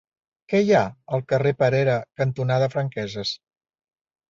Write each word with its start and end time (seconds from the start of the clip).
Què 0.53 0.61
hi 0.63 0.71
ha 0.77 0.81
al 1.17 1.23
carrer 1.33 1.51
Perera 1.61 1.99
cantonada 2.23 2.73
Franqueses? 2.77 3.37